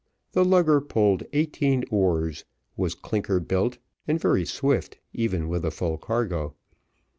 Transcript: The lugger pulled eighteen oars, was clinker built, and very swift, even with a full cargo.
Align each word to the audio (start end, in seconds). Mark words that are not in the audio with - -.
The 0.31 0.43
lugger 0.43 0.81
pulled 0.81 1.27
eighteen 1.31 1.83
oars, 1.91 2.43
was 2.75 2.95
clinker 2.95 3.39
built, 3.39 3.77
and 4.07 4.19
very 4.19 4.45
swift, 4.47 4.97
even 5.13 5.47
with 5.47 5.63
a 5.63 5.69
full 5.69 5.99
cargo. 5.99 6.55